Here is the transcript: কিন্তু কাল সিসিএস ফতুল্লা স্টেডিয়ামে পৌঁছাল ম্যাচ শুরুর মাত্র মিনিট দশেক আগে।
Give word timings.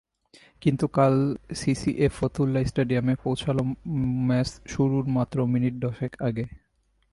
কিন্তু 0.61 0.85
কাল 0.87 1.15
সিসিএস 1.55 2.11
ফতুল্লা 2.19 2.61
স্টেডিয়ামে 2.65 3.13
পৌঁছাল 3.23 3.57
ম্যাচ 4.27 4.49
শুরুর 4.67 5.05
মাত্র 5.17 5.37
মিনিট 5.45 5.73
দশেক 5.79 6.11
আগে। 6.21 6.45